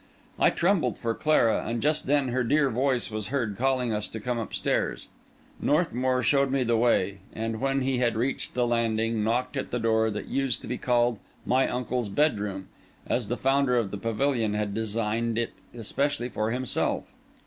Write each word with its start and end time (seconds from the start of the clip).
I 0.39 0.49
trembled 0.49 0.97
for 0.97 1.13
Clara; 1.13 1.63
and 1.67 1.79
just 1.79 2.07
then 2.07 2.29
her 2.29 2.43
dear 2.43 2.71
voice 2.71 3.11
was 3.11 3.27
heard 3.27 3.55
calling 3.55 3.93
us 3.93 4.07
to 4.07 4.19
come 4.19 4.39
upstairs. 4.39 5.09
Northmour 5.61 6.23
showed 6.23 6.49
me 6.51 6.63
the 6.63 6.75
way, 6.75 7.19
and, 7.35 7.61
when 7.61 7.81
he 7.81 7.99
had 7.99 8.15
reached 8.15 8.55
the 8.55 8.65
landing, 8.65 9.23
knocked 9.23 9.55
at 9.55 9.69
the 9.69 9.77
door 9.77 10.07
of 10.07 10.15
what 10.15 10.27
used 10.27 10.59
to 10.61 10.67
be 10.67 10.79
called 10.79 11.19
My 11.45 11.67
Uncle's 11.67 12.09
Bedroom, 12.09 12.67
as 13.05 13.27
the 13.27 13.37
founder 13.37 13.77
of 13.77 13.91
the 13.91 13.97
pavilion 13.99 14.55
had 14.55 14.73
designed 14.73 15.37
it 15.37 15.51
especially 15.71 16.29
for 16.29 16.49
himself. 16.49 17.03